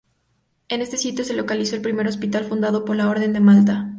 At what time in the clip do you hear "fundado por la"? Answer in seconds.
2.45-3.07